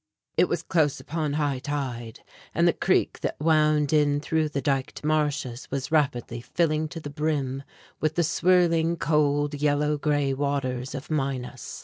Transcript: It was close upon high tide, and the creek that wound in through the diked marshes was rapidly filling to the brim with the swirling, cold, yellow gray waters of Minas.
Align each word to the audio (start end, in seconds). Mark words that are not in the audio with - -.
It 0.35 0.49
was 0.49 0.63
close 0.63 0.99
upon 0.99 1.33
high 1.33 1.59
tide, 1.59 2.21
and 2.55 2.67
the 2.67 2.73
creek 2.73 3.19
that 3.19 3.39
wound 3.39 3.93
in 3.93 4.19
through 4.19 4.49
the 4.49 4.59
diked 4.59 5.03
marshes 5.03 5.69
was 5.69 5.91
rapidly 5.91 6.41
filling 6.41 6.87
to 6.87 6.99
the 6.99 7.11
brim 7.11 7.61
with 7.99 8.15
the 8.15 8.23
swirling, 8.23 8.97
cold, 8.97 9.53
yellow 9.53 9.99
gray 9.99 10.33
waters 10.33 10.95
of 10.95 11.11
Minas. 11.11 11.79